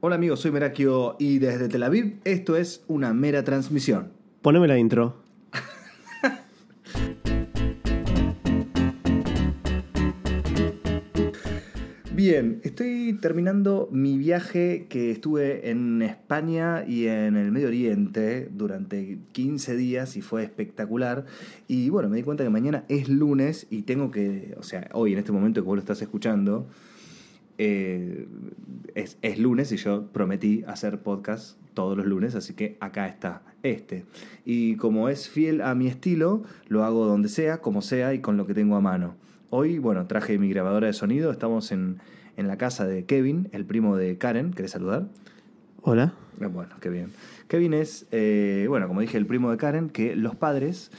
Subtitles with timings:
[0.00, 4.12] Hola amigos, soy Merakio y desde Tel Aviv esto es una mera transmisión.
[4.42, 5.16] Poneme la intro.
[12.12, 19.18] Bien, estoy terminando mi viaje que estuve en España y en el Medio Oriente durante
[19.32, 21.26] 15 días y fue espectacular.
[21.66, 25.14] Y bueno, me di cuenta que mañana es lunes y tengo que, o sea, hoy
[25.14, 26.68] en este momento que vos lo estás escuchando,
[27.58, 28.26] eh,
[28.94, 33.42] es, es lunes y yo prometí hacer podcast todos los lunes, así que acá está
[33.62, 34.04] este.
[34.44, 38.36] Y como es fiel a mi estilo, lo hago donde sea, como sea y con
[38.36, 39.16] lo que tengo a mano.
[39.50, 41.98] Hoy, bueno, traje mi grabadora de sonido, estamos en,
[42.36, 44.52] en la casa de Kevin, el primo de Karen.
[44.52, 45.08] ¿Querés saludar?
[45.82, 46.14] Hola.
[46.40, 47.10] Eh, Bueno, qué bien.
[47.48, 50.90] Kevin es, eh, bueno, como dije, el primo de Karen, que los padres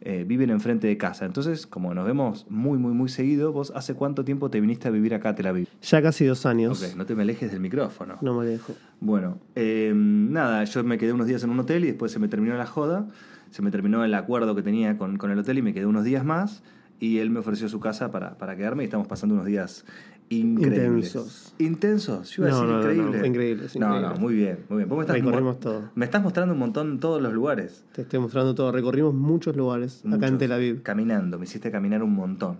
[0.00, 1.24] eh, viven enfrente de casa.
[1.26, 4.90] Entonces, como nos vemos muy, muy, muy seguido, vos hace cuánto tiempo te viniste a
[4.90, 5.68] vivir acá a Tel Aviv?
[5.82, 6.82] Ya casi dos años.
[6.82, 8.16] Ok, no te me alejes del micrófono.
[8.20, 8.74] No me dejo.
[9.00, 12.28] Bueno, eh, nada, yo me quedé unos días en un hotel y después se me
[12.28, 13.08] terminó la joda,
[13.50, 16.04] se me terminó el acuerdo que tenía con, con el hotel y me quedé unos
[16.04, 16.62] días más
[17.00, 19.84] y él me ofreció su casa para, para quedarme y estamos pasando unos días
[20.30, 21.14] increíbles.
[21.14, 21.54] Intensos.
[21.58, 22.92] Intensos, yo iba a No, decir no, no, no,
[23.26, 23.26] increíbles.
[23.26, 24.88] increíbles, No, no, muy bien, muy bien.
[24.88, 25.90] Vos me estás, Recorrimos mo- todo.
[25.94, 27.84] me estás mostrando un montón todos los lugares.
[27.92, 28.70] Te estoy mostrando todo.
[28.72, 30.38] Recorrimos muchos lugares acá en.
[30.38, 30.82] Tel Aviv.
[30.82, 32.56] Caminando, me hiciste caminar un montón.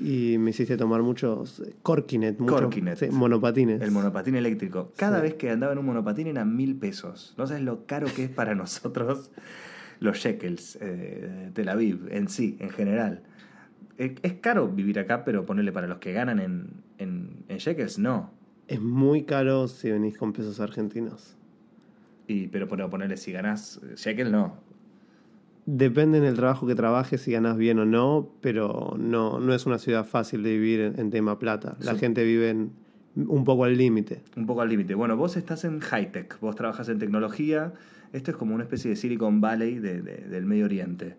[0.00, 2.98] Y me hiciste tomar muchos corkinet, muchos Corkinet.
[2.98, 3.80] sí, monopatines.
[3.80, 4.92] El monopatín eléctrico.
[4.96, 5.22] Cada Sí.
[5.22, 7.34] vez que andaba en un monopatín eran mil pesos.
[7.38, 9.30] No sabes lo caro que es para nosotros
[10.00, 13.22] los shekels eh, de Tel Aviv en sí, en general.
[13.96, 16.66] Es, es caro vivir acá, pero ponerle para los que ganan en,
[16.98, 18.30] en, en shekels, no.
[18.68, 21.36] Es muy caro si venís con pesos argentinos.
[22.26, 24.56] Y, pero pero ponerle si ganás shekel, no.
[25.66, 29.64] Depende en el trabajo que trabajes si ganás bien o no, pero no, no es
[29.64, 31.76] una ciudad fácil de vivir en, en tema plata.
[31.80, 32.00] La Sí.
[32.00, 32.72] gente vive en-
[33.16, 34.20] un poco al límite.
[34.36, 34.94] Un poco al límite.
[34.94, 37.72] Bueno, vos estás en high tech, vos trabajas en tecnología.
[38.12, 41.16] Esto es como una especie de Silicon Valley de- de- del Medio Oriente.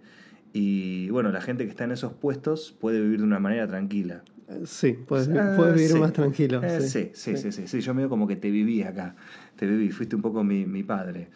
[0.57, 4.23] Y bueno, la gente que está en esos puestos puede vivir de una manera tranquila.
[4.47, 5.99] Eh, Sí, puedes, Ah, puedes vivir sí.
[5.99, 6.63] más tranquilo.
[6.63, 7.81] Eh, sí, sí, sí, sí, sí.
[7.81, 9.17] Yo medio como que te viví acá.
[9.57, 11.27] Te viví, fuiste un poco mi, mi padre.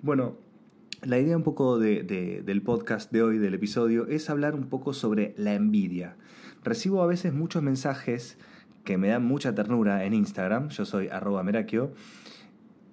[0.00, 0.38] Bueno,
[1.02, 4.64] la idea un poco de- de- del podcast de hoy, del episodio, es hablar un
[4.70, 6.16] poco sobre la envidia.
[6.62, 8.38] Recibo a veces muchos mensajes
[8.84, 10.70] que me dan mucha ternura en Instagram.
[10.70, 11.92] Yo soy arroba merakio.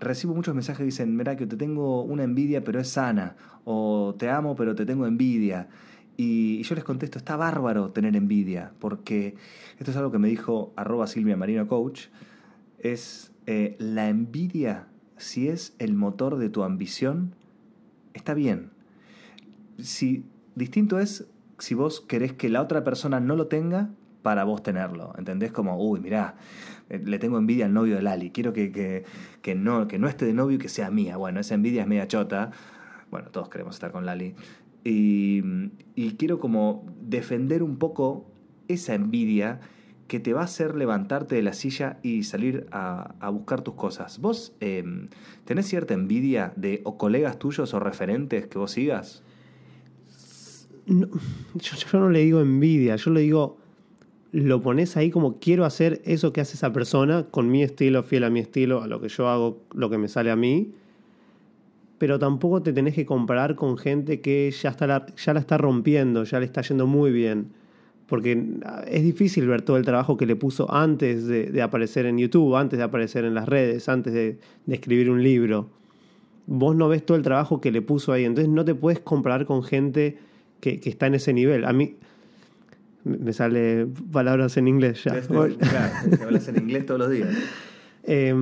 [0.01, 3.37] Recibo muchos mensajes que dicen, Merakio, te tengo una envidia, pero es sana.
[3.63, 5.69] O te amo, pero te tengo envidia.
[6.17, 9.35] Y, y yo les contesto, está bárbaro tener envidia, porque
[9.79, 12.07] esto es algo que me dijo arroba Silvia Marino Coach,
[12.79, 17.35] es eh, la envidia, si es el motor de tu ambición,
[18.13, 18.71] está bien.
[19.79, 20.25] Si,
[20.55, 23.89] distinto es si vos querés que la otra persona no lo tenga
[24.21, 25.13] para vos tenerlo.
[25.17, 25.51] ¿Entendés?
[25.51, 26.35] Como, uy, mirá,
[26.89, 29.03] eh, le tengo envidia al novio de Lali, quiero que, que,
[29.41, 31.17] que no, que no esté de novio y que sea mía.
[31.17, 32.51] Bueno, esa envidia es media chota.
[33.09, 34.35] Bueno, todos queremos estar con Lali.
[34.83, 35.43] Y,
[35.95, 38.25] y quiero como defender un poco
[38.67, 39.59] esa envidia
[40.07, 43.75] que te va a hacer levantarte de la silla y salir a, a buscar tus
[43.75, 44.19] cosas.
[44.19, 44.83] ¿Vos eh,
[45.45, 49.23] tenés cierta envidia de o colegas tuyos o referentes que vos sigas?
[50.85, 51.07] No,
[51.53, 53.60] yo, yo no le digo envidia, yo le digo,
[54.31, 58.23] lo pones ahí como quiero hacer eso que hace esa persona, con mi estilo, fiel
[58.23, 60.71] a mi estilo, a lo que yo hago, lo que me sale a mí.
[61.97, 65.57] Pero tampoco te tenés que comparar con gente que ya, está la, ya la está
[65.57, 67.51] rompiendo, ya le está yendo muy bien.
[68.07, 72.17] Porque ah, es difícil ver todo el trabajo que le puso antes de, aparecer en
[72.17, 75.69] YouTube, antes de aparecer en las redes, antes de, de escribir un libro.
[76.47, 79.45] Vos no ves todo el trabajo que le puso ahí, entonces no te puedes comparar
[79.45, 80.17] con gente
[80.59, 81.65] que, que está en ese nivel.
[81.65, 81.97] A mí
[83.03, 85.13] me sale palabras en inglés ya.
[85.13, 85.27] ¿Ves?
[85.27, 85.53] Claro,
[86.23, 87.29] hablas en inglés todos los días.
[88.03, 88.33] Eh,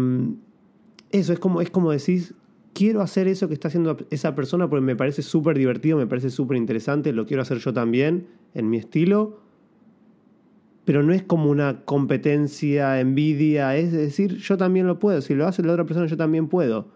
[1.12, 2.34] eso es como, es como decís,
[2.74, 6.30] quiero hacer eso que está haciendo esa persona porque me parece súper divertido, me parece
[6.30, 9.40] súper interesante, lo quiero hacer yo también, en mi estilo.
[10.86, 15.22] Pero no es como una competencia, envidia, es decir, yo también lo puedo.
[15.22, 16.88] Si lo hace la otra persona, yo también puedo.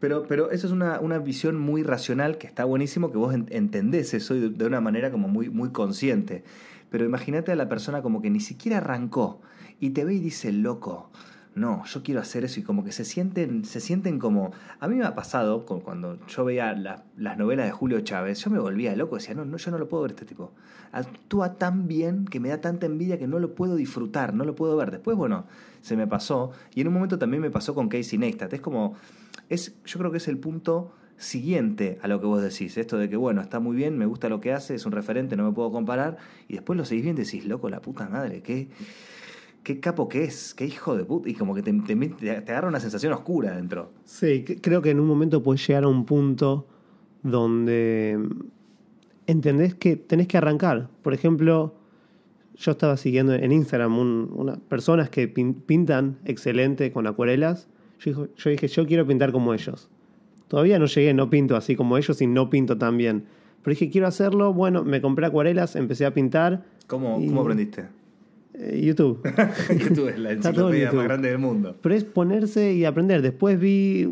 [0.00, 3.46] Pero, pero eso es una, una visión muy racional que está buenísimo que vos en-
[3.50, 6.42] entendés eso de, una manera como muy, muy consciente.
[6.90, 9.40] Pero imagínate a la persona como que ni siquiera arrancó
[9.78, 11.10] y te ve y dice, loco,
[11.54, 14.50] no, yo quiero hacer eso y como que se sienten, se sienten como...
[14.80, 18.40] A mí me ha pasado cu- cuando yo veía la- las novelas de Julio Chávez,
[18.42, 20.52] yo me volvía loco, decía, no, no, yo no lo puedo ver este tipo.
[20.92, 24.56] Actúa tan bien que me da tanta envidia que no lo puedo disfrutar, no lo
[24.56, 24.90] puedo ver.
[24.90, 25.46] Después, bueno,
[25.80, 28.52] se me pasó y en un momento también me pasó con Casey Neistat.
[28.52, 28.94] Es como,
[29.50, 32.78] es, yo creo que es el punto siguiente a lo que vos decís.
[32.78, 35.36] Esto de que, bueno, está muy bien, me gusta lo que hace, es un referente,
[35.36, 36.16] no me puedo comparar.
[36.48, 38.68] Y después lo seguís bien y decís, loco, la puta madre, qué,
[39.62, 41.28] qué capo que es, qué hijo de puta.
[41.28, 43.92] Y como que te, te, te agarra una sensación oscura dentro.
[44.04, 46.66] Sí, creo que en un momento puedes llegar a un punto
[47.22, 48.18] donde
[49.26, 50.88] entendés que tenés que arrancar.
[51.02, 51.74] Por ejemplo,
[52.54, 57.68] yo estaba siguiendo en Instagram unas personas que pintan excelente con acuarelas.
[58.00, 59.88] Yo, yo, dije, yo quiero pintar como ellos.
[60.48, 63.24] Todavía no llegué, no pinto así como ellos y no pinto tan bien.
[63.62, 64.52] Pero dije, quiero hacerlo.
[64.52, 66.64] Bueno, me compré acuarelas, empecé a pintar.
[66.86, 67.86] ¿Cómo, ¿cómo aprendiste?
[68.54, 69.22] Eh, YouTube.
[69.78, 71.76] YouTube es la enciclopedia más grande del mundo.
[71.80, 73.22] Pero es ponerse y aprender.
[73.22, 74.08] Después vi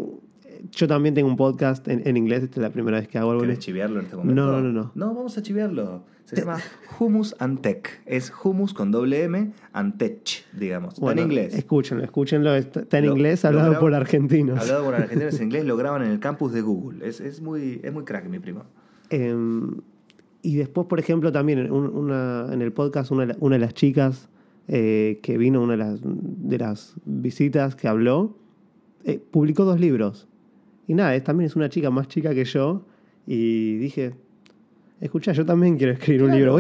[0.73, 3.43] yo también tengo un podcast en, inglés, esta es la primera vez que hago algo.
[3.43, 4.43] ¿Quieres chiviarlo en este momento?
[4.43, 4.93] No, no, no.
[4.94, 6.05] No, vamos a chiviarlo.
[6.28, 6.58] Se llama
[6.98, 8.02] Humus and Tech.
[8.04, 10.92] Es Humus con doble M and Tech, digamos.
[10.94, 11.54] está en inglés.
[11.54, 12.54] Escúchenlo, escúchenlo.
[12.54, 14.60] Está en inglés, hablado por argentinos.
[14.60, 17.08] Hablado por argentinos en inglés, lo graban en el campus de Google.
[17.08, 18.64] Es, es, muy, es muy crack, mi primo.
[19.08, 19.80] Em,
[20.42, 24.28] y después, por ejemplo, también una, en el podcast, una, una de las chicas
[24.66, 28.36] eh, que vino, una de las, de las visitas que habló,
[29.04, 30.28] eh, publicó dos libros.
[30.86, 32.84] Y nada, también es una chica más chica que yo.
[33.26, 34.12] Y dije,
[35.00, 36.59] escucha, yo también quiero escribir un libro.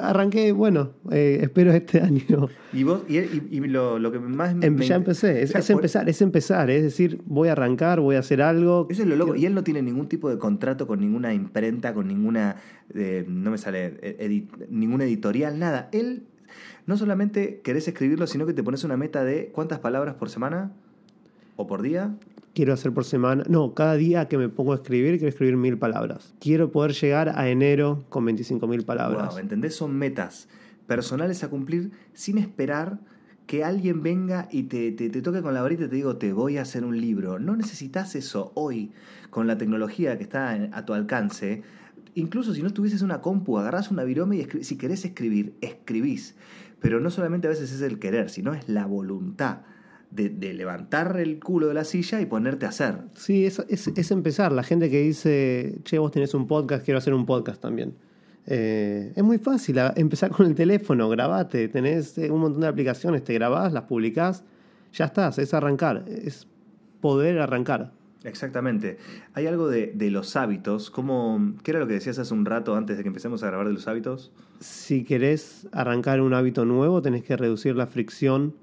[0.00, 2.48] arranqué, bueno, eh, espero este año.
[2.72, 7.20] Y vos, y, lo, que más em, Ya empecé, es, empezar, es empezar, es decir,
[7.26, 8.86] voy a arrancar, voy a hacer algo.
[8.90, 9.34] Eso es lo loco.
[9.34, 12.56] Y él no tiene ningún tipo de contrato con ninguna imprenta, con ninguna,
[12.94, 15.88] eh, no me sale, eh, ninguna editorial, nada.
[15.92, 16.24] Él
[16.86, 20.72] no solamente querés escribirlo, sino que te pones una meta de cuántas palabras por semana
[21.56, 22.14] o por día
[22.54, 23.44] quiero hacer por semana.
[23.48, 26.34] No, cada día que me pongo a escribir, quiero escribir mil palabras.
[26.40, 29.30] Quiero poder llegar a enero con 25 mil palabras.
[29.30, 29.74] Wow, ¿entendés?
[29.74, 30.48] Son metas
[30.86, 32.98] personales a cumplir sin esperar
[33.46, 36.56] que alguien venga y te, te, toque con la varita y te digo, te voy
[36.58, 37.38] a hacer un libro.
[37.38, 38.92] No necesitas eso hoy,
[39.30, 41.62] con la tecnología que está a tu alcance.
[42.14, 46.36] Incluso si no tuvieses una compu, agarrás una virome y si querés escribir, escribís.
[46.80, 49.62] Pero no solamente a veces es el querer, sino es la voluntad
[50.10, 52.96] de, levantar el culo de la silla y ponerte a hacer.
[53.14, 54.52] Sí, es, es, empezar.
[54.52, 57.94] La gente que dice, che, vos tenés un podcast, quiero hacer un podcast también.
[58.46, 63.22] Eh, es muy fácil, empezar con el teléfono, grabate, tenés eh, un montón de aplicaciones,
[63.22, 64.42] te grabás, las publicás,
[64.92, 66.48] ya estás, es arrancar, es
[67.00, 67.92] poder arrancar.
[68.24, 68.98] Exactamente.
[69.34, 72.76] Hay algo de, de, los hábitos, como, ¿qué era lo que decías hace un rato
[72.76, 74.32] antes de que empecemos a grabar de los hábitos?
[74.58, 78.54] Si querés arrancar un hábito nuevo, tenés que reducir la fricción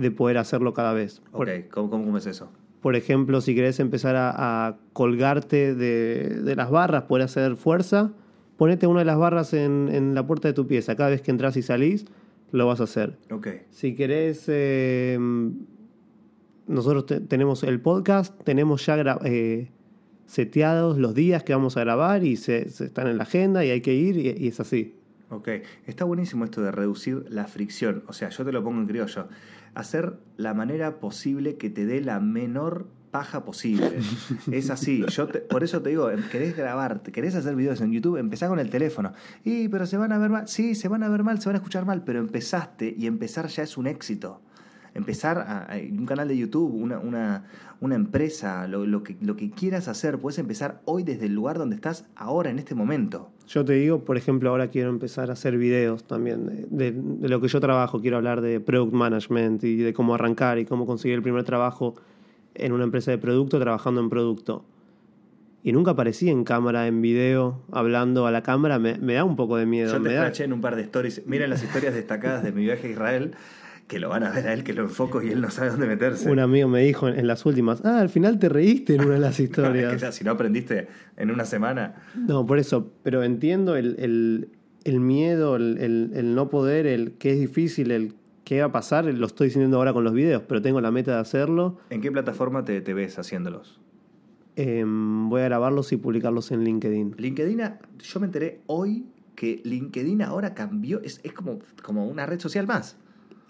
[0.00, 1.22] de poder hacerlo cada vez.
[1.32, 2.50] Ok, ¿cómo, cómo, es eso?
[2.80, 8.12] Por ejemplo, si querés empezar a, colgarte de, las barras, poder hacer fuerza,
[8.56, 10.96] ponete una de las barras en, la puerta de tu pieza.
[10.96, 12.06] Cada vez que entras y salís,
[12.50, 13.18] lo vas a hacer.
[13.30, 13.48] Ok.
[13.70, 15.66] Si querés, em,
[16.66, 19.68] nosotros tenemos el podcast, tenemos ya eh,
[20.24, 23.82] seteados los días que vamos a grabar y se, están en la agenda y hay
[23.82, 24.94] que ir y, y es así.
[25.28, 25.48] Ok,
[25.86, 28.02] está buenísimo esto de reducir la fricción.
[28.08, 29.28] O sea, yo te lo pongo en criollo
[29.74, 33.98] hacer la manera posible que te dé la menor paja posible.
[34.52, 35.04] es así.
[35.08, 38.58] Yo por eso te digo, em, querés grabar, querés hacer videos en YouTube, empezá con
[38.58, 39.12] el teléfono.
[39.44, 40.48] Y, pero se van a ver mal.
[40.48, 43.48] Sí, se van a ver mal, se van a escuchar mal, pero empezaste y empezar
[43.48, 44.42] ya es un éxito
[44.94, 47.44] empezar a, un canal de YouTube, una, una,
[47.80, 51.76] una empresa, lo, que, lo que quieras hacer, puedes empezar hoy desde el lugar donde
[51.76, 53.30] estás ahora, en este momento.
[53.48, 57.40] Yo te digo, por ejemplo, ahora quiero empezar a hacer videos también de, de, lo
[57.40, 61.16] que yo trabajo, quiero hablar de product management y de cómo arrancar y cómo conseguir
[61.16, 61.94] el primer trabajo
[62.54, 64.64] en una empresa de producto trabajando en producto.
[65.62, 69.58] Y nunca aparecí en cámara, en video, hablando a la cámara, me, da un poco
[69.58, 69.92] de miedo.
[69.92, 70.32] Yo te da...
[70.32, 71.26] en un par de stories.
[71.26, 73.32] Miren las historias destacadas de mi viaje a Israel
[73.90, 75.88] que lo van a ver a él, que lo enfoco y él no sabe dónde
[75.88, 76.30] meterse.
[76.30, 79.20] Un amigo me dijo en, las últimas, ah, al final te reíste en una de
[79.20, 79.94] las historias.
[79.94, 81.96] es que si no aprendiste en una semana.
[82.14, 84.48] No, por eso, pero entiendo el,
[84.84, 89.48] miedo, el, no poder, el que es difícil, el qué va a pasar, lo estoy
[89.48, 91.78] diciendo ahora con los videos, pero tengo la meta de hacerlo.
[91.90, 93.80] ¿En qué plataforma te, ves haciéndolos?
[94.54, 97.16] Em, voy a grabarlos y publicarlos en LinkedIn.
[97.18, 97.60] LinkedIn,
[97.98, 102.68] yo me enteré hoy que LinkedIn ahora cambió, es, es como, como una red social
[102.68, 102.96] más.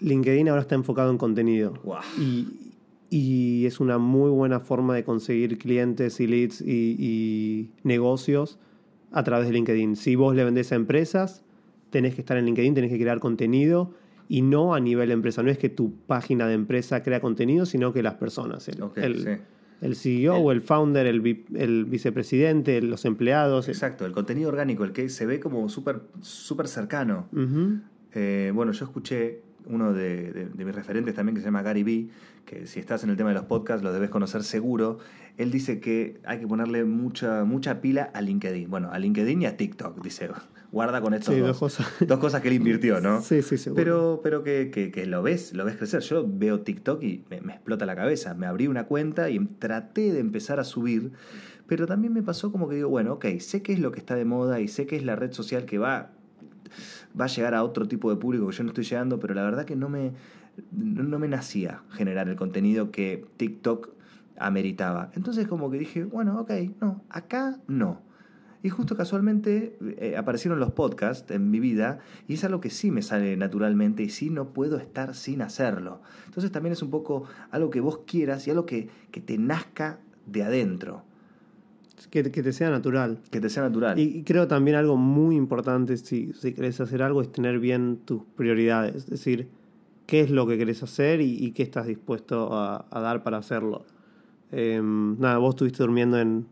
[0.01, 1.73] LinkedIn ahora está enfocado en contenido.
[2.19, 2.47] Y,
[3.09, 8.59] y, es una muy buena forma de conseguir clientes y leads y, negocios
[9.11, 9.95] a través de LinkedIn.
[9.95, 11.43] Si vos le vendés a empresas,
[11.89, 13.93] tenés que estar en LinkedIn, tenés que crear contenido
[14.27, 15.43] y no a nivel empresa.
[15.43, 18.67] No es que tu página de empresa crea contenido, sino que las personas.
[18.69, 19.41] El,
[19.81, 23.67] el, CEO o el founder, el, el vicepresidente, los empleados.
[23.67, 27.27] Exacto, el contenido orgánico, el que se ve como súper super cercano.
[28.13, 31.83] Eh, bueno, yo escuché uno de, de- de mis referentes también que se llama Gary
[31.83, 32.09] Vee,
[32.45, 34.97] que si estás en el tema de los podcasts lo debes conocer seguro,
[35.37, 38.69] él dice que hay que ponerle mucha, mucha pila a LinkedIn.
[38.69, 40.29] Bueno, a LinkedIn y a TikTok, dice.
[40.71, 41.49] Guarda con estos Sí, dos.
[41.49, 41.87] dos cosas.
[42.07, 43.21] Dos cosas que él invirtió, ¿no?
[43.21, 43.75] Sí, sí, seguro.
[43.83, 45.99] Pero, pero que, que- que lo ves, lo ves crecer.
[46.01, 48.33] Yo veo TikTok y me, me explota la cabeza.
[48.35, 51.11] Me abrí una cuenta y traté de empezar a subir.
[51.67, 54.15] Pero también me pasó como que digo, bueno, ok, sé qué es lo que está
[54.15, 56.11] de moda y sé que es la red social que va,
[57.19, 59.43] va a llegar a otro tipo de público que yo no estoy llegando, pero la
[59.43, 60.13] verdad que no me,
[60.71, 63.89] no, me nacía generar el contenido que TikTok
[64.37, 65.11] ameritaba.
[65.15, 68.01] Entonces como que dije, bueno, ok, no, acá no.
[68.63, 72.91] Y justo casualmente eh, aparecieron los podcasts en mi vida y es algo que sí
[72.91, 76.01] me sale naturalmente y sí no puedo estar sin hacerlo.
[76.27, 79.99] Entonces también es un poco algo que vos quieras y algo que, que te nazca
[80.27, 81.03] de adentro,
[82.09, 83.19] Que, que te sea natural.
[83.29, 83.97] que te sea natural.
[83.99, 87.99] Y, y creo también algo muy importante si, si querés hacer algo es tener bien
[88.05, 88.95] tus prioridades.
[88.95, 89.49] Es decir,
[90.07, 93.37] qué es lo que querés hacer y, y qué estás dispuesto a, a dar para
[93.37, 93.85] hacerlo.
[94.51, 96.45] Em, nada, vos estuviste durmiendo en.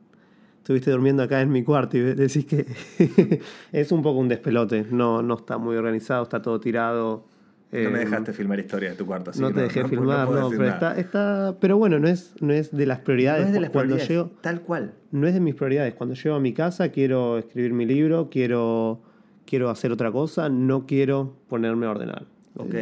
[0.58, 2.68] Estuviste durmiendo acá en mi cuarto y decís que
[3.72, 4.86] es un poco un despelote.
[4.91, 7.25] No, no está muy organizado, está todo tirado.
[7.72, 9.30] No Em, me dejaste filmar historias de tu cuarto.
[9.32, 11.58] así no que te dejé no, filmar, no, decir pero está, está.
[11.60, 13.42] Pero bueno, no es, no es de las prioridades.
[13.42, 14.94] No es de las Cuando prioridades, llego, tal cual.
[15.12, 15.94] no es de mis prioridades.
[15.94, 19.02] Cuando llego a mi casa quiero escribir mi libro, quiero,
[19.46, 22.26] quiero hacer otra cosa, no quiero ponerme a ordenar.
[22.56, 22.76] Ok,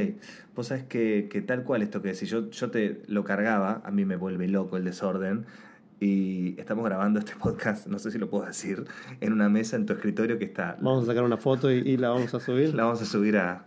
[0.56, 3.91] vos sabés que, que tal cual esto que si yo, yo te lo cargaba, a
[3.91, 5.46] mí me vuelve loco el desorden.
[6.00, 8.86] Y estamos grabando este podcast, no sé si lo puedo decir,
[9.20, 10.77] en una mesa en tu escritorio que está.
[10.79, 12.74] Vamos a sacar una foto y, y la vamos a subir.
[12.74, 13.66] La vamos a subir a,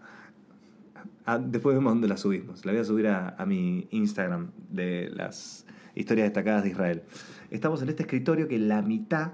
[1.34, 2.64] a- Después vemos dónde la subimos.
[2.64, 7.02] La voy a subir a, a mi Instagram de las historias destacadas de Israel.
[7.50, 9.32] Estamos en este escritorio que la mitad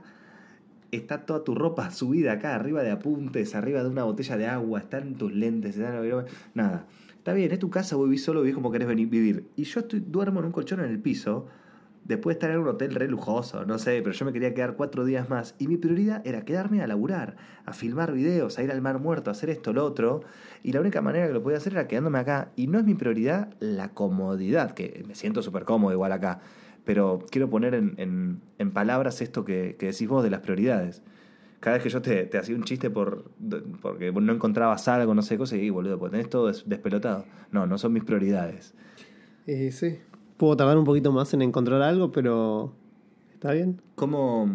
[0.90, 4.80] está toda tu ropa subida acá, arriba de apuntes, arriba de una botella de agua,
[4.80, 6.24] están tus lentes, están-
[6.54, 6.86] nada.
[7.18, 9.48] Está bien, es tu casa, vos vivís solo, vivís como querés venir, vivir.
[9.56, 11.48] Y yo estoy, duermo en un colchón en el piso,
[12.06, 14.74] después de estar en un hotel re lujoso, no sé, pero yo me quería quedar
[14.76, 15.54] cuatro días más.
[15.58, 19.30] Y mi prioridad era quedarme a laburar, a filmar videos, a ir al mar muerto,
[19.30, 20.20] a hacer esto, lo otro.
[20.62, 22.50] Y la única manera que lo podía hacer era quedándome acá.
[22.56, 26.40] Y no es mi prioridad la comodidad, que me siento súper cómodo igual acá.
[26.84, 27.94] Pero quiero poner en,
[28.58, 31.02] en- palabras esto que, que decís vos de las prioridades.
[31.58, 33.24] Cada vez que yo te, te hacía un chiste por
[33.82, 37.24] porque no encontrabas algo, no sé, cosa, y boludo, pues tenés todo des- despelotado.
[37.50, 38.74] No, no son mis prioridades.
[39.46, 39.98] Eh, sí.
[40.36, 42.72] Puedo tardar un poquito más en encontrar algo, pero
[43.32, 43.80] está bien.
[43.94, 44.48] ¿Cómo,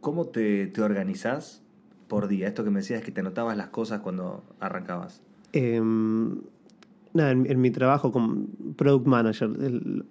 [0.00, 1.62] cómo te, te organizás
[2.08, 2.48] por día?
[2.48, 5.20] Esto que me decías que te anotabas las cosas cuando arrancabas.
[5.52, 6.40] Em,
[7.12, 8.46] nada, en, en mi trabajo como
[8.76, 10.04] product manager, el-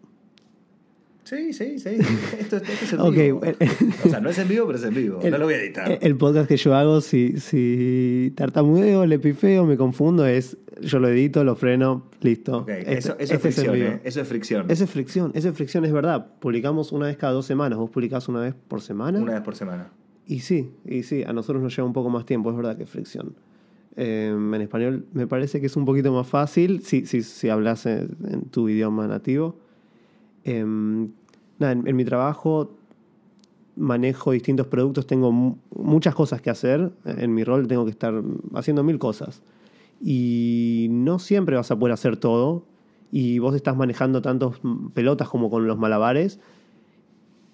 [1.29, 1.89] Sí, sí, sí.
[2.39, 3.41] Esto, esto es en Ok, vivo.
[4.05, 5.19] O sea, no es en vivo, pero es en vivo.
[5.21, 5.97] El- no lo voy a editar.
[6.01, 11.07] El podcast que yo hago, si, si tartamudeo, le pifeo, me confundo, es yo lo
[11.09, 12.59] edito, lo freno, listo.
[12.59, 13.87] Ok, Este- eso, eso este es fricción, vivo.
[13.89, 14.01] ¿eh?
[14.03, 14.65] Eso es fricción.
[14.69, 16.27] Eso es fricción, eso es fricción, es verdad.
[16.39, 19.19] Publicamos una vez cada dos semanas, vos publicás una vez por semana.
[19.19, 19.91] Una vez por semana.
[20.25, 22.83] Y sí, y sí, a nosotros nos lleva un poco más tiempo, es verdad que
[22.83, 23.35] es fricción.
[23.95, 27.85] Eh, en español me parece que es un poquito más fácil si, si, si hablas
[27.85, 29.59] en, en tu idioma nativo.
[30.49, 30.65] Eh,
[31.59, 32.71] nada, en, en mi trabajo
[33.75, 36.91] manejo distintos productos, tengo mu- muchas cosas que hacer.
[37.05, 38.21] En mi rol tengo que estar
[38.55, 39.41] haciendo mil cosas.
[40.01, 42.65] Y no siempre vas a poder hacer todo.
[43.11, 44.59] Y vos estás manejando tantos
[44.93, 46.39] pelotas como con los malabares.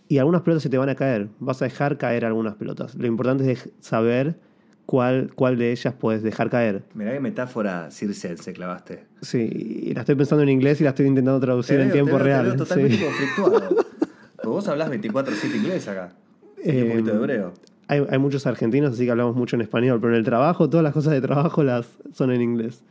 [0.08, 1.30] Y algunas pelotas se te van a caer.
[1.40, 2.96] Vas a dejar caer algunas pelotas.
[2.96, 4.40] Lo importante es saber
[4.86, 6.84] cuál, cuál de ellas puedes dejar caer.
[6.94, 9.06] Mirá qué metáfora circense clavaste.
[9.22, 9.50] Sí,
[9.88, 12.12] y la estoy pensando en inglés y la estoy intentando traducir Te en veo- tiempo
[12.12, 12.46] te veo- te real.
[12.46, 13.04] veo totalmente sí.
[13.06, 13.76] conflictuado.
[14.44, 16.14] Vos hablás 24-7 inglés acá.
[16.64, 17.54] Y un Eh, poquito de hebreo.
[17.88, 20.84] Hay, hay muchos argentinos, así que hablamos mucho en español, pero en el trabajo, todas
[20.84, 22.84] las cosas de trabajo las son en inglés.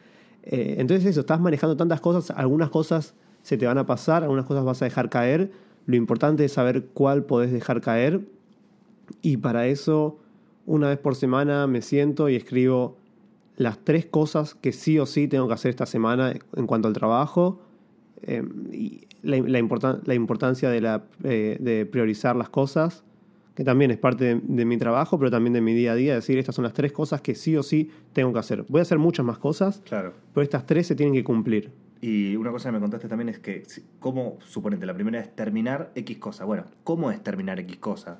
[0.44, 4.44] Eh, entonces eso, estás manejando tantas cosas, algunas cosas se te van a pasar, algunas
[4.46, 5.50] cosas vas a dejar caer.
[5.86, 8.20] Lo importante es saber cuál podés dejar caer.
[9.20, 10.18] Y para eso,
[10.66, 12.97] una vez por semana me siento y escribo
[13.56, 16.94] las tres cosas que sí o sí tengo que hacer esta semana en cuanto al
[16.94, 17.61] trabajo.
[18.23, 18.42] eh,
[18.73, 23.02] y la, la importan- la importancia de, la, eh, de priorizar las cosas,
[23.54, 26.14] que también es parte de, de mi trabajo, pero también de mi día a día,
[26.14, 28.64] decir estas son las tres cosas que sí o sí tengo que hacer.
[28.68, 30.12] Voy a hacer muchas más cosas, Claro.
[30.35, 31.71] pero estas tres se tienen que cumplir.
[32.00, 33.62] Y una cosa que me contaste también es que,
[33.99, 36.44] ¿cómo, suponete, la primera es terminar X cosa?
[36.44, 38.18] Bueno, ¿cómo es terminar X cosa?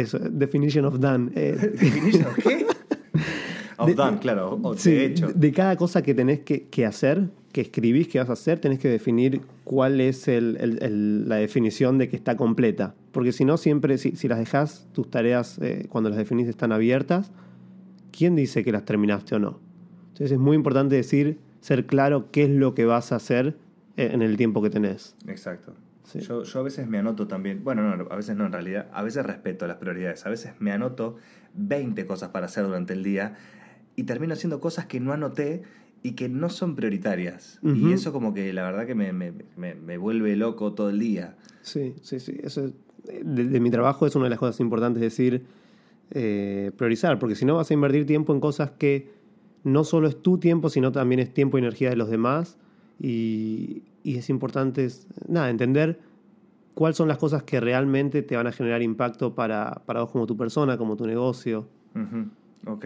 [0.00, 1.30] Eso, definition of done.
[1.34, 2.66] Eh, ¿Definition of qué?
[3.80, 5.28] Of done, claro, o Sí, de hecho.
[5.32, 8.80] de cada cosa que tenés que, que hacer, que escribís que vas a hacer, tenés
[8.80, 12.96] que definir cuál es el- el- el- la definición de que está completa.
[13.12, 16.72] Porque si no, siempre, si, si las dejas, tus tareas, eh, cuando las definís, están
[16.72, 17.30] abiertas,
[18.10, 19.60] ¿quién dice que las terminaste o no?
[20.08, 23.56] Entonces es muy importante decir ser claro qué es lo que vas a hacer
[23.96, 25.14] en el tiempo que tenés.
[25.28, 25.72] Exacto.
[26.14, 29.02] Yo, yo, a veces me anoto también, bueno, no, a veces no en realidad, a
[29.02, 31.16] veces respeto las prioridades, a veces me anoto
[31.54, 33.36] 20 cosas para hacer durante el día
[33.96, 35.62] y termino haciendo cosas que no anoté
[36.02, 37.58] y que no son prioritarias.
[37.62, 41.36] Y eso como que la verdad que me, me, me, vuelve loco todo el día.
[41.62, 42.38] Sí, sí, sí.
[42.42, 42.72] Eso
[43.04, 45.42] de, mi trabajo es una de las cosas importantes decir
[46.12, 49.10] eh, priorizar, porque si no vas a invertir tiempo en cosas que
[49.64, 52.56] no solo es tu tiempo, sino también es tiempo y energía de los demás.
[53.00, 54.88] Y, y es importante,
[55.26, 56.00] nada, entender
[56.74, 60.26] cuáles son las cosas que realmente te van a generar impacto para, para vos como
[60.26, 61.68] tu persona, como tu negocio.
[62.66, 62.84] Ok.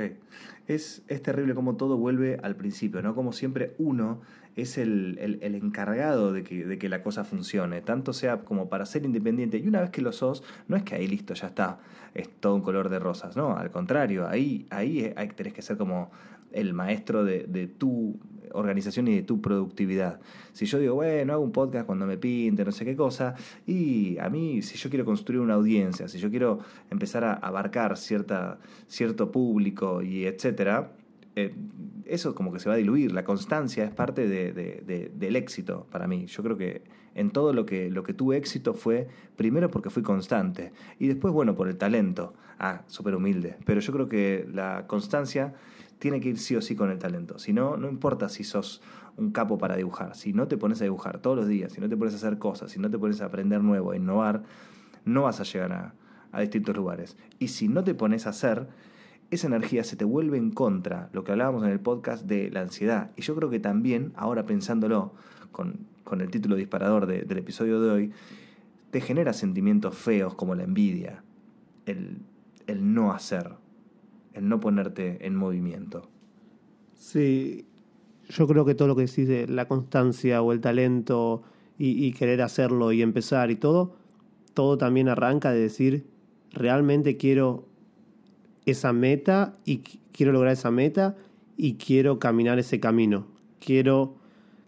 [0.66, 3.14] Es, es, terrible como todo vuelve al principio, ¿no?
[3.14, 4.21] Como siempre uno
[4.57, 8.87] es el, el, encargado de que, de que, la cosa funcione, tanto sea como para
[8.87, 9.59] ser independiente.
[9.59, 11.81] Y una vez que lo sos, no es que ahí listo, ya está,
[12.14, 13.57] es todo un color de rosas, ¿no?
[13.57, 16.11] Al contrario, ahí, ahí tenés que ser como
[16.52, 18.18] el maestro de, tu
[18.52, 20.21] organización y de tu productividad.
[20.52, 23.35] Si yo digo, bueno, hago un podcast cuando me pinte, no sé qué cosa,
[23.66, 26.59] y a mí, si yo quiero construir una audiencia, si yo quiero
[26.90, 30.92] empezar a abarcar cierta, cierto público y etcétera,
[31.35, 31.54] eh,
[32.04, 33.12] eso como que se va a diluir.
[33.12, 36.26] La constancia es parte de, del éxito para mí.
[36.26, 36.82] Yo creo que
[37.14, 41.32] en todo lo que, lo que tuve éxito fue primero porque fui constante y después,
[41.32, 42.35] bueno, por el talento.
[42.59, 43.56] Ah, súper humilde.
[43.64, 45.54] Pero yo creo que la constancia
[46.02, 47.38] tiene que ir sí o sí con el talento.
[47.38, 48.82] Si no, no importa si sos
[49.16, 50.16] un capo para dibujar.
[50.16, 52.38] Si no te pones a dibujar todos los días, si no te pones a hacer
[52.38, 54.42] cosas, si no te pones a aprender nuevo, a innovar,
[55.04, 55.94] no vas a llegar a,
[56.32, 57.16] a distintos lugares.
[57.38, 58.66] Y si no te pones a hacer,
[59.30, 62.62] esa energía se te vuelve en contra, lo que hablábamos en el podcast de la
[62.62, 63.12] ansiedad.
[63.14, 65.12] Y yo creo que también, ahora pensándolo
[65.52, 68.12] con, con el título disparador del episodio de hoy,
[68.90, 71.23] te genera sentimientos feos como la envidia,
[71.87, 72.23] el,
[72.66, 73.62] el no hacer
[74.34, 76.08] el no ponerte en movimiento.
[76.94, 77.66] Sí,
[78.28, 81.42] yo creo que todo lo que decís de la constancia o el talento
[81.78, 83.96] y, querer hacerlo y empezar y todo,
[84.54, 86.06] todo también arranca de decir,
[86.52, 87.66] realmente quiero
[88.66, 89.78] esa meta y
[90.12, 91.16] quiero lograr esa meta
[91.56, 93.26] y quiero caminar ese camino.
[93.58, 94.14] Quiero,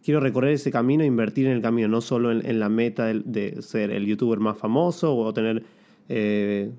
[0.02, 3.62] quiero recorrer ese camino e invertir en el camino, no solo en, la meta de,
[3.62, 5.62] ser el youtuber más famoso o tener
[6.08, 6.72] eh,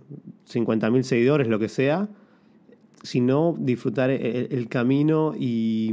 [0.51, 2.09] 50.000 seguidores, lo que sea,
[3.05, 5.91] sino disfrutar el, camino y,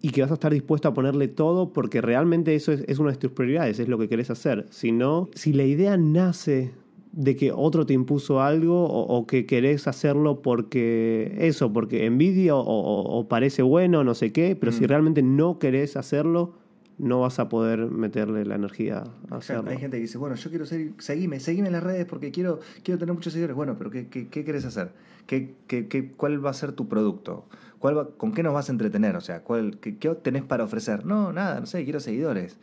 [0.00, 3.18] y, que vas a estar dispuesto a ponerle todo porque realmente eso es, una de
[3.18, 4.66] tus prioridades, es lo que querés hacer.
[4.70, 6.70] Si no, si la idea nace
[7.12, 13.26] de que otro te impuso algo o, que querés hacerlo porque eso, porque envidia o,
[13.28, 14.88] parece bueno, no sé qué, pero si mm.
[14.88, 16.54] realmente no querés hacerlo,
[16.98, 19.70] no vas a poder meterle la energía a hacerlo.
[19.70, 22.60] Hay gente que dice, bueno, yo quiero seguir, seguime, seguime en las redes porque quiero,
[22.82, 23.56] quiero tener muchos seguidores.
[23.56, 24.92] Bueno, pero ¿qué, qué, qué querés hacer?
[25.26, 27.46] ¿Qué, qué, cuál va a ser tu producto?
[27.78, 29.16] ¿Cuál ¿Con qué nos vas a entretener?
[29.16, 31.04] O sea, ¿cuál, qué, ¿qué tenés para ofrecer?
[31.04, 32.58] No, nada, no sé, quiero seguidores.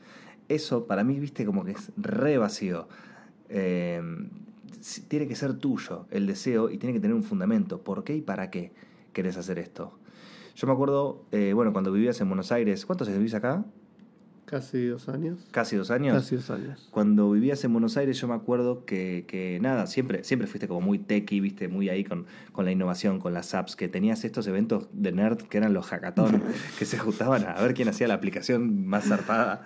[0.48, 2.88] Eso para mí, viste, como que es re vacío.
[3.50, 4.30] Em,
[5.08, 7.82] tiene que ser tuyo el deseo y tiene que tener un fundamento.
[7.82, 8.72] ¿Por qué y para qué
[9.14, 9.98] querés hacer esto?
[10.56, 13.66] Yo me acuerdo, eh, bueno, cuando vivías en Buenos Aires, ¿cuántos años vivís acá?
[14.46, 15.48] Casi dos años.
[15.52, 16.16] ¿Casi dos años?
[16.16, 16.90] Casi dos años.
[16.92, 20.82] Cuando vivías en Buenos Aires yo me acuerdo que, que nada, siempre, siempre fuiste como
[20.82, 24.48] muy techy, viste, muy ahí con, con, la innovación, con las apps, que tenías estos
[24.48, 26.44] eventos de nerd que eran los hackathon,
[26.80, 29.64] que se juntaban a ver quién hacía la aplicación más zarpada,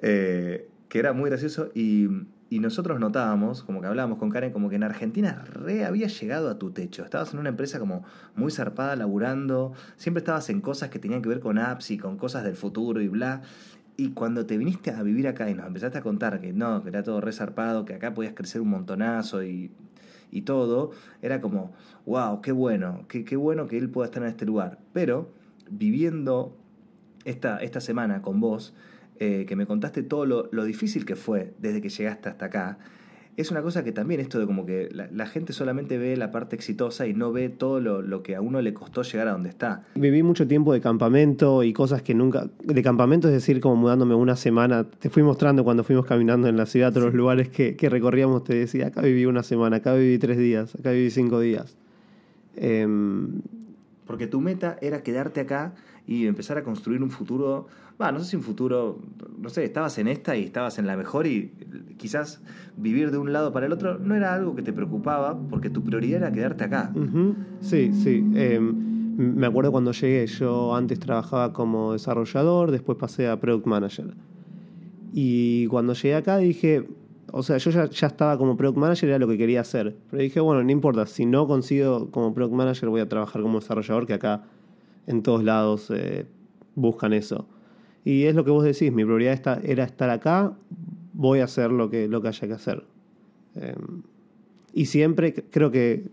[0.00, 2.06] eh, que era muy gracioso y,
[2.52, 6.50] y nosotros notábamos, como que hablábamos con Karen, como que en Argentina re había llegado
[6.50, 7.02] a tu techo.
[7.02, 8.04] Estabas en una empresa como
[8.36, 9.72] muy zarpada, laburando.
[9.96, 13.00] Siempre estabas en cosas que tenían que ver con apps y con cosas del futuro
[13.00, 13.40] y bla.
[13.96, 16.88] Y cuando te viniste a vivir acá y nos empezaste a contar que no, que
[16.88, 19.70] era todo resarpado, que acá podías crecer un montonazo y,
[20.30, 21.72] y todo, era como,
[22.06, 24.78] wow, qué bueno, qué, qué, bueno que él pueda estar en este lugar.
[24.92, 25.30] Pero
[25.70, 26.56] viviendo
[27.24, 28.74] esta, esta semana con vos,
[29.20, 32.78] eh, que me contaste todo lo, lo difícil que fue desde que llegaste hasta acá,
[33.36, 36.54] es una cosa que también esto de como que la, gente solamente ve la parte
[36.54, 39.84] exitosa y no ve todo lo, que a uno le costó llegar a donde está.
[39.94, 42.48] Viví mucho tiempo de campamento y cosas que nunca...
[42.62, 44.84] De campamento es decir, como mudándome una semana.
[44.84, 48.54] Te fui mostrando cuando fuimos caminando en la ciudad, todos los lugares que, recorríamos, te
[48.54, 51.76] decía, acá viví una semana, acá viví tres días, acá viví cinco días.
[52.56, 53.40] Em,
[54.06, 55.72] Porque tu meta era quedarte acá
[56.06, 57.66] y empezar a construir un futuro,
[58.00, 58.98] va, no sé si un futuro,
[59.38, 61.52] no sé, estabas en esta y estabas en la mejor y
[61.96, 62.42] quizás
[62.76, 65.82] vivir de un lado para el otro no era algo que te preocupaba porque tu
[65.82, 66.92] prioridad era quedarte acá.
[67.60, 68.24] Sí, sí.
[68.34, 74.14] Em, me acuerdo cuando llegué, yo antes trabajaba como desarrollador, después pasé a Product Manager.
[75.12, 76.88] Y cuando llegué acá dije,
[77.30, 79.96] o sea, yo ya, ya, estaba como Product Manager, era lo que quería hacer.
[80.10, 83.60] Pero dije, bueno, no importa, si no consigo como Product Manager voy a trabajar como
[83.60, 84.44] desarrollador, que acá
[85.06, 86.26] en todos lados eh,
[86.74, 87.46] buscan eso.
[88.04, 90.52] Y es lo que vos decís, mi prioridad está, era estar acá,
[91.12, 92.84] voy a hacer lo que, lo que haya que hacer.
[93.56, 93.74] Eh,
[94.74, 96.04] y siempre creo que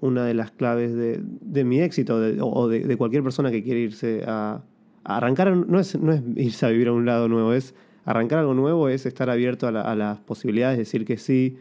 [0.00, 3.80] una de las claves de, de mi éxito o de, de cualquier persona que quiere
[3.80, 4.62] irse a,
[5.04, 7.74] arrancar, no es, no es irse a vivir a un lado nuevo, es
[8.04, 11.56] arrancar algo nuevo, es estar abierto a, la- a las posibilidades, decir que sí,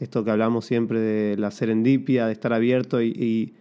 [0.00, 3.52] esto que hablamos siempre de la serendipia, de estar abierto y,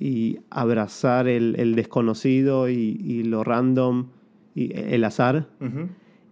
[0.00, 4.06] y- abrazar el, el desconocido y lo random
[4.54, 5.48] y el azar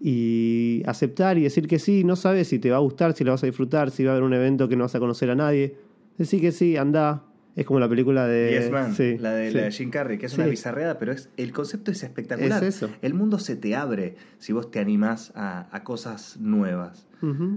[0.01, 3.31] y aceptar y decir que sí, no sabes si te va a gustar, si lo
[3.31, 5.35] vas a disfrutar, si va a haber un evento que no vas a conocer a
[5.35, 5.77] nadie.
[6.19, 7.25] Decir que sí, anda.
[7.55, 8.51] Es como la película de...
[8.51, 9.57] Yes Man, sí, la, de, sí.
[9.57, 12.65] la de Jim Carrey, que es una bizarreada, pero es, el concepto es espectacular.
[12.65, 12.89] Es eso.
[13.03, 17.07] El mundo se te abre si vos te animás a, a cosas nuevas.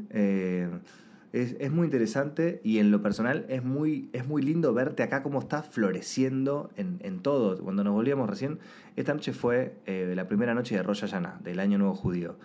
[0.09, 0.67] Eh,
[1.41, 5.21] es, es muy interesante y en lo personal es muy, es muy lindo verte acá
[5.23, 7.57] cómo estás floreciendo en, en todo.
[7.63, 8.59] Cuando nos volvíamos recién,
[8.95, 12.37] esta noche fue eh, la primera noche de Rosh Hashanah, del Año Nuevo Judío.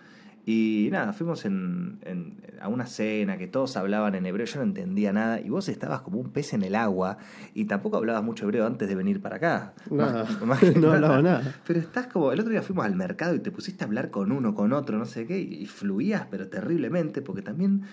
[0.43, 4.63] Y nada, fuimos en, en- a una cena que todos hablaban en hebreo, yo no
[4.63, 7.17] entendía nada y vos estabas como un pez en el agua
[7.53, 9.73] y tampoco hablabas mucho hebreo antes de venir para acá.
[9.91, 11.55] Nada, Más- más que no hablaba nada.
[11.67, 14.31] pero estás como, el otro día fuimos al mercado y te pusiste a hablar con
[14.31, 17.83] uno, con otro, no sé qué, y, y fluías, pero terriblemente, porque también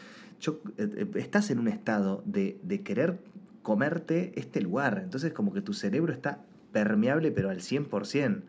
[0.41, 3.19] yo- eh, eh, estás en un estado de, de querer
[3.63, 5.01] comerte este lugar.
[5.05, 8.43] Entonces como que tu cerebro está permeable, pero al 100%.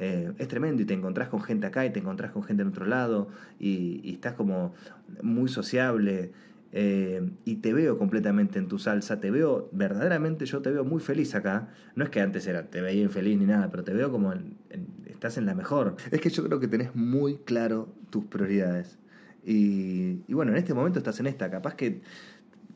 [0.00, 2.68] Eh, es tremendo y te encontrás con gente acá y te encontrás con gente en
[2.68, 3.28] otro lado
[3.58, 4.72] y, y estás como
[5.22, 6.30] muy sociable
[6.70, 11.00] eh, y te veo completamente en tu salsa, te veo verdaderamente, yo te veo muy
[11.00, 11.70] feliz acá.
[11.96, 14.56] No es que antes era, te veía infeliz ni nada, pero te veo como en-
[15.06, 15.96] estás en la mejor.
[16.12, 18.98] Es que yo creo que tenés muy claro tus prioridades.
[19.44, 22.00] Y, y bueno, en este momento estás en esta, capaz que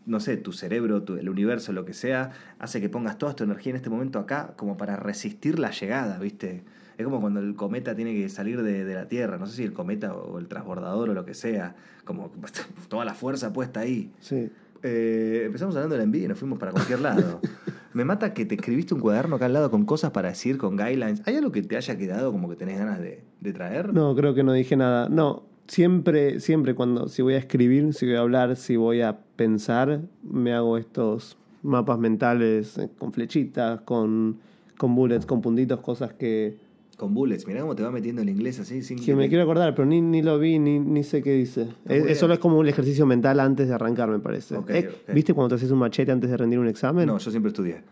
[0.04, 3.44] no sé, tu cerebro, tu- el universo, lo que sea, hace que pongas toda tu
[3.44, 6.64] energía en este momento acá como para resistir la llegada, ¿viste?
[6.98, 9.62] Es como cuando el cometa tiene que salir de, de la Tierra, no sé si
[9.64, 12.32] el cometa o el transbordador o lo que sea, como
[12.88, 14.10] toda la fuerza puesta ahí.
[14.20, 14.50] Sí.
[14.82, 17.40] Eh, empezamos hablando de la envidia y nos fuimos para cualquier lado.
[17.94, 20.76] Me mata que te escribiste un cuaderno acá al lado con cosas para decir, con
[20.76, 21.22] guidelines.
[21.26, 23.92] ¿Hay algo que te haya quedado como que tenés ganas de, de traer?
[23.94, 25.08] No, creo que no dije nada.
[25.08, 29.18] No, siempre, siempre cuando, si voy a escribir, si voy a hablar, si voy a
[29.36, 34.38] pensar, me hago estos mapas mentales eh, con flechitas, con,
[34.76, 36.56] con bullets, con puntitos, cosas que,
[36.96, 39.74] Con bullets, mirá cómo te va metiendo el inglés así sin que me quiero acordar,
[39.74, 41.62] pero ni, ni lo vi, ni, ni sé qué dice.
[41.84, 42.08] Es, bien.
[42.08, 44.56] es solo es como un ejercicio mental antes de arrancar, me parece.
[44.68, 44.90] Eh.
[45.14, 47.06] ¿Viste cuando te haces un machete antes de rendir un examen?
[47.06, 47.82] No, yo siempre estudié.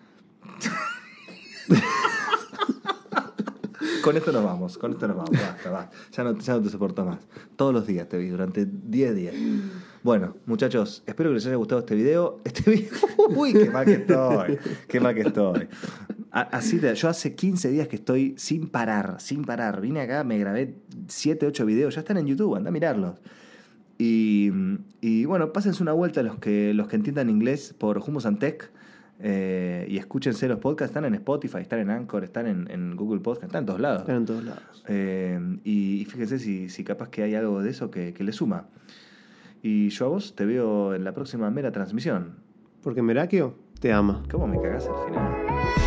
[4.02, 5.96] Con esto nos vamos, con esto nos vamos, basta, basta.
[6.12, 7.18] Ya no, ya no te soporto más.
[7.56, 9.34] Todos los días te vi, durante 10 días.
[10.02, 12.40] Bueno, muchachos, espero que les haya gustado este video.
[12.44, 12.90] Este video.
[13.36, 14.58] Uy, qué mal que estoy.
[14.88, 15.68] Qué mal que estoy.
[16.30, 19.80] Así te- yo hace 15 días que estoy sin parar, sin parar.
[19.80, 20.74] Vine acá, me grabé
[21.08, 23.18] 7, 8 videos, ya están en YouTube, anda a mirarlos.
[23.98, 24.50] Y,
[25.00, 28.70] y bueno, pásense una vuelta los que, los que entiendan inglés por Humus and Tech
[29.22, 30.90] eh, y escúchense los podcasts.
[30.90, 34.00] Están en Spotify, están en Anchor, están en, en Google Podcast, están en todos lados.
[34.00, 34.84] Están en todos lados.
[34.88, 38.32] Eh, y, y fíjense si, si capaz que hay algo de eso que, que le
[38.32, 38.66] suma.
[39.62, 42.36] Y yo a vos te veo en la próxima mera transmisión.
[42.82, 44.22] Porque Merakio te ama.
[44.30, 45.79] ¿Cómo me cagás al final?